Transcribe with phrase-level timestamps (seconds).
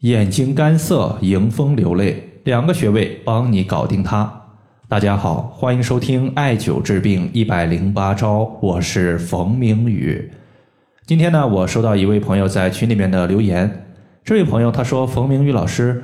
[0.00, 4.32] 眼睛干涩、迎风流泪，两个穴位帮你搞定它。
[4.88, 10.30] 大家好，欢迎收听艾灸治病一百零八招，我是冯明宇。
[11.04, 13.88] 今天呢，我收到一位朋友在群里面的留言，
[14.24, 16.02] 这位朋友他说：“冯明宇老师，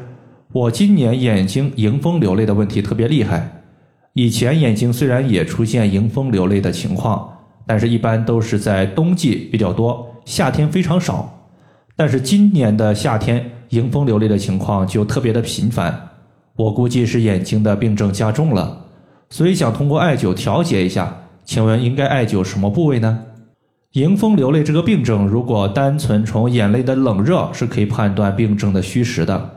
[0.52, 3.62] 我今年眼睛迎风流泪的问题特别厉害。
[4.12, 7.32] 以前眼睛虽然也出现迎风流泪的情况，
[7.66, 11.48] 但是一般都是在冬季比较多，夏天非常少。
[11.96, 16.08] 但是今年的夏天。”迎风流泪的情况就特别的频繁，
[16.56, 18.84] 我估计是眼睛的病症加重了，
[19.30, 21.14] 所以想通过艾灸调节一下。
[21.44, 23.20] 请问应该艾灸什么部位呢？
[23.92, 29.50] 迎风流泪这个病症，如果单纯从眼泪的冷热是可以判断病症的虚实的。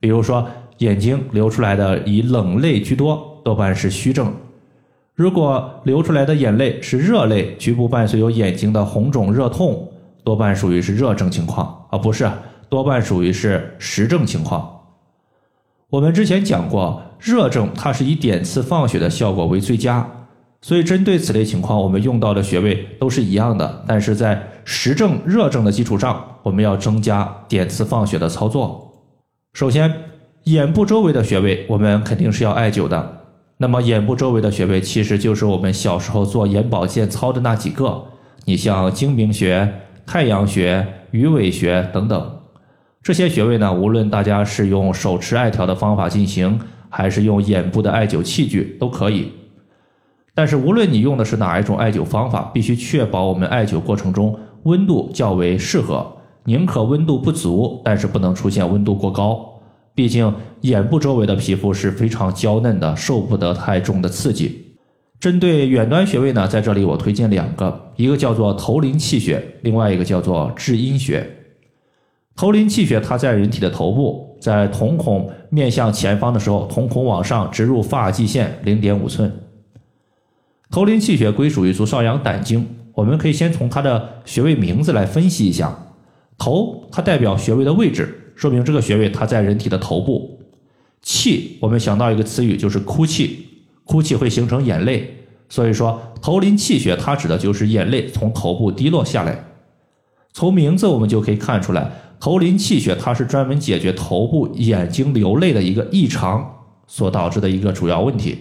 [0.00, 0.46] 比如说
[0.78, 4.26] 眼睛流出来的以冷泪居多，多半是虚症；
[5.14, 9.88] 如果流出来的眼泪是热泪，局部伴随有眼睛的红肿热痛，
[10.24, 12.28] 多半属于是热症情况，而不是。
[12.68, 14.80] 多半属于是实症情况。
[15.90, 20.06] 我们之前讲过，热症它是以点刺放血的效果为最佳，
[20.60, 23.84] 所以针对此类情况，我们用到的穴位都是一样的。
[23.86, 28.92] 但是在实症热症的基础上，我们要增加点刺放血的操作。
[29.54, 29.92] 首先，
[30.44, 33.14] 眼部周围的穴位我们肯定是要艾灸的。
[33.56, 38.04] 那么，眼部周围的穴位其实就是我们小时候做眼保健操的那几个，
[38.44, 42.37] 你像睛明穴、太阳穴、鱼尾穴等等。
[43.02, 49.32] 这些穴位呢，无论大家是用手持艾条的方法进行，还是用眼部的艾灸器具都可以。
[50.34, 56.06] 但是无论你用的是哪一种艾灸方法，必须确保我们艾灸过程中温度较为适合，
[56.44, 59.44] 宁可温度不足，但是不能出现温度过高。
[59.94, 64.76] 毕竟眼部周围的皮肤是非常娇嫩的，受不得太重的刺激。
[65.18, 71.28] 针对远端穴位呢，在这里我推荐两个，一个叫做头陵气穴，另外一个叫做至阴穴。
[72.38, 79.40] 头陵气血，它在人体的头部，在瞳孔面向前方的时候，瞳孔往上直入发际线零点五寸。
[80.70, 85.76] 头陵气血归属于足少阳胆经，我们可以先从它的穴位名字来分析一下。
[86.38, 90.38] 头，它代表穴位的位置，说明这个穴位它在人体的头部。
[91.02, 93.48] 气，我们想到一个词语就是哭泣，
[93.82, 95.12] 哭泣会形成眼泪，
[95.48, 99.44] 所以说头陵气血它指的就是眼泪从头部滴落下来。
[100.32, 101.90] 从名字我们就可以看出来。
[102.20, 108.38] 头陵气血，它是专门解决头部眼睛流泪的一个异常所导致的一个主要问题。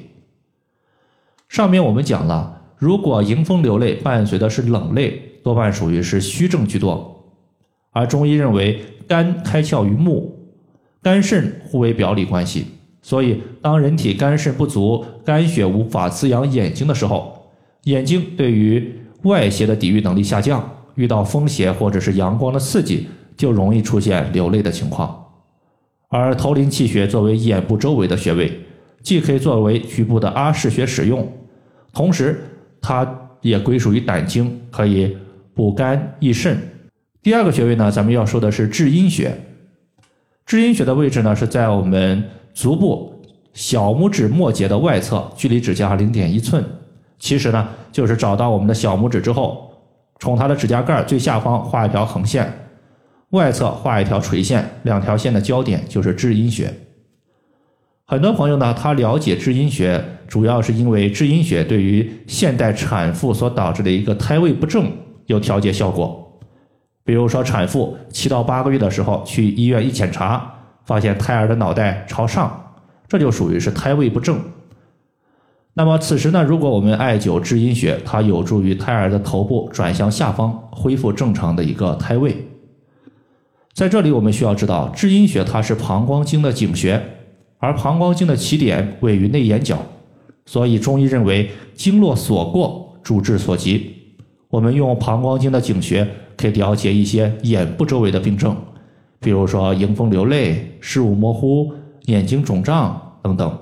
[1.48, 7.14] 上面我们讲了，如果迎风流泪伴随的是冷泪，多半属于是虚症居多。
[7.92, 10.38] 而中医认为，肝开窍于目，
[11.02, 12.66] 肝肾互为表里关系，
[13.02, 17.50] 所以当人体肝肾不足，肝血无法滋养眼睛的时候，
[17.86, 23.08] 眼睛对于外邪的抵御能力下降，遇到风邪或者是阳光的刺激。
[23.38, 25.24] 就容易出现流泪的情况，
[26.10, 28.60] 而头陵气穴作为眼部周围的穴位，
[29.04, 31.32] 既可以作为局部的阿是穴使用，
[31.94, 32.44] 同时
[32.82, 33.08] 它
[33.42, 35.16] 也归属于胆经，可以
[35.54, 36.58] 补肝益肾。
[37.22, 39.32] 第二个穴位呢，咱们要说的是至阴穴。
[40.46, 43.14] 至阴穴的位置呢，是在我们足部
[43.54, 46.64] 小拇指末节的外侧，距离指甲零点一寸。
[47.20, 49.72] 其实呢，就是找到我们的小拇指之后，
[50.20, 52.52] 从它的指甲盖最下方画一条横线。
[53.32, 56.74] 外侧画一条垂线，两条线的交点就是至阴穴。
[58.06, 64.90] 很多朋友呢，他了解至阴穴，主要是因为至阴穴对于现代产妇所导致的一个胎位不正
[65.26, 66.40] 有调节效果。
[67.04, 70.50] 比如说，产妇七到八个月的时候去医院一检查，
[70.86, 72.76] 发现胎儿的脑袋朝上，
[73.10, 74.40] 这就属于是胎位不正。
[75.74, 82.48] 那么此时呢，如果我们艾灸至阴穴，它有助于胎儿的头部转向下方，恢复正常的一个胎位。
[83.78, 87.00] 在这里，我们需要知道，至阴穴它是膀胱经的井穴，
[87.60, 89.78] 而膀胱经的起点位于内眼角，
[90.48, 93.94] 所以中医认为经络所过，主治所及。
[94.50, 98.58] 我们用膀胱经的井穴可以了解一些眼部周围的病症，
[99.20, 101.72] 比如说迎风流泪、视物模糊、
[102.06, 103.56] 眼睛肿胀等等。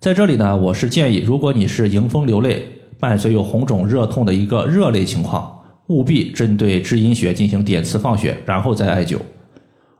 [0.00, 2.66] 在这里呢，我是建议，如果你是迎风流泪，
[2.98, 5.54] 伴随有红肿热痛的一个热类情况，
[5.88, 9.18] 务必针对至阴穴进行点刺放血，然后再艾灸。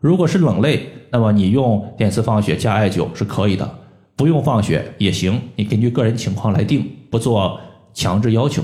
[0.00, 3.70] 如果是冷泪，那么你用点刺放血加艾灸是可以的，
[4.16, 7.60] 不用放血也行，你根据个人情况来定，不做
[7.92, 8.62] 强制要求。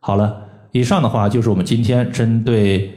[0.00, 2.90] 好了，以上的话就是我们今天针对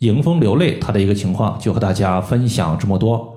[0.00, 3.32] 迎风流泪它的一个情况，就和大家分享这么多。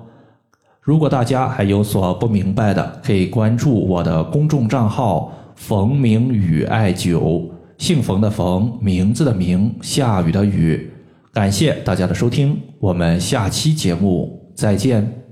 [0.82, 7.48] 如果大家还有所不明白的，可以关注我的公众账号“冯明宇艾灸”，
[7.78, 10.90] 姓冯的冯，名字的名，下雨的雨。
[11.38, 15.27] 感谢大家的收听，我们下期节目再见。